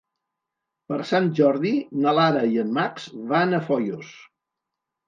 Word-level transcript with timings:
Per 0.91 0.97
Sant 1.09 1.27
Jordi 1.41 1.75
na 2.07 2.15
Lara 2.21 2.43
i 2.55 2.59
en 2.65 2.75
Max 2.81 3.07
van 3.35 3.57
a 3.61 3.65
Foios. 3.71 4.15